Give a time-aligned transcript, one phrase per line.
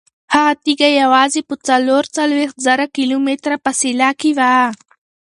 [0.33, 4.55] هغه تیږه یوازې په څلور څلوېښت زره کیلومتره فاصله کې وه.